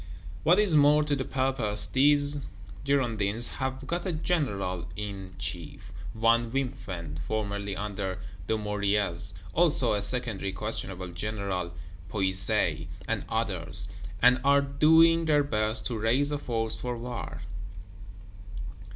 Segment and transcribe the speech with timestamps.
[0.41, 2.39] What is more to the purpose, these
[2.83, 8.17] Girondins have got a General in chief, one Wimpfen, formerly under
[8.47, 11.71] Dumouriez; also a secondary questionable General
[12.09, 13.89] Puisaye, and others;
[14.23, 17.41] and are doing their best to raise a force for war.